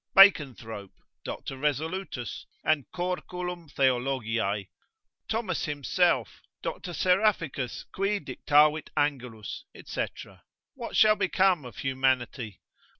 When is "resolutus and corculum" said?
1.59-3.69